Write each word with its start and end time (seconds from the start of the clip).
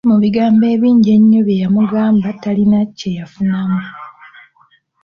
Mu 0.09 0.15
bigambo 0.23 0.63
ebingi 0.75 1.09
ennyo 1.17 1.39
bye 1.47 1.59
yamugamba 1.63 2.27
talina 2.41 2.79
kyeyafunamu. 2.97 3.81